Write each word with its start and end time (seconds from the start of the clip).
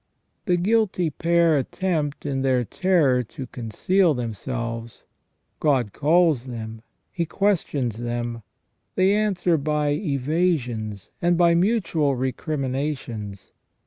The 0.45 0.57
guilty 0.57 1.11
pair 1.11 1.55
attempt, 1.55 2.25
in 2.25 2.41
their 2.41 2.63
terror, 2.65 3.21
to 3.21 3.45
conceal 3.45 4.15
themselves. 4.15 5.03
God 5.59 5.93
calls 5.93 6.47
them; 6.47 6.81
He 7.11 7.27
questions 7.27 7.97
them. 7.97 8.41
They 8.95 9.13
answer 9.13 9.57
by 9.59 9.89
evasions 9.91 11.11
and 11.21 11.37
by 11.37 11.53
mutual 11.53 12.15
recriminations. 12.15 13.51